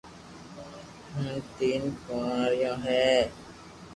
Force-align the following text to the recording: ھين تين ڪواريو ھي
ھين 1.15 1.37
تين 1.57 1.81
ڪواريو 2.05 2.73
ھي 2.85 3.05